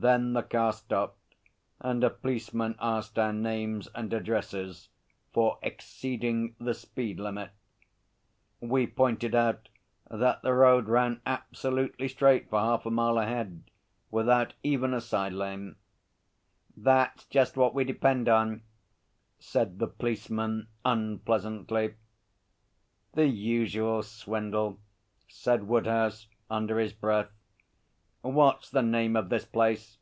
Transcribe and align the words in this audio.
Then 0.00 0.32
the 0.32 0.44
car 0.44 0.72
stopped, 0.72 1.34
and 1.80 2.04
a 2.04 2.10
policeman 2.10 2.76
asked 2.78 3.18
our 3.18 3.32
names 3.32 3.88
and 3.96 4.12
addresses 4.12 4.90
for 5.32 5.58
exceeding 5.60 6.54
the 6.60 6.72
speed 6.72 7.18
limit. 7.18 7.50
We 8.60 8.86
pointed 8.86 9.34
out 9.34 9.68
that 10.08 10.42
the 10.42 10.54
road 10.54 10.86
ran 10.86 11.20
absolutely 11.26 12.06
straight 12.06 12.48
for 12.48 12.60
half 12.60 12.86
a 12.86 12.92
mile 12.92 13.18
ahead 13.18 13.64
without 14.08 14.54
even 14.62 14.94
a 14.94 15.00
side 15.00 15.32
lane. 15.32 15.74
'That's 16.76 17.24
just 17.24 17.56
what 17.56 17.74
we 17.74 17.82
depend 17.82 18.28
on,' 18.28 18.62
said 19.40 19.80
the 19.80 19.88
policeman 19.88 20.68
unpleasantly. 20.84 21.96
'The 23.14 23.26
usual 23.26 24.04
swindle,' 24.04 24.78
said 25.26 25.66
Woodhouse 25.66 26.28
under 26.48 26.78
his 26.78 26.92
breath. 26.92 27.32
'What's 28.20 28.68
the 28.68 28.82
name 28.82 29.14
of 29.14 29.28
this 29.28 29.44
place?' 29.46 29.96